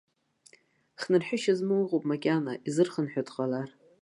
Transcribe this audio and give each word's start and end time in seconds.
Хнырҳәышьа 1.01 1.53
змоу 1.59 1.81
ыҟоуп 1.83 2.03
макьана, 2.09 2.53
изырхынҳәуа 2.67 3.27
дҟалар. 3.27 3.69